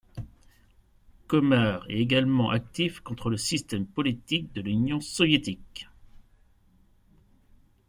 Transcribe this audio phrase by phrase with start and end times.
[1.27, 5.87] Komar est également actif contre le système politique de l'Union soviétique.